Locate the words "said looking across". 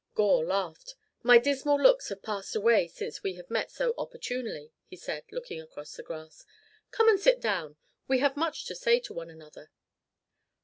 4.95-5.95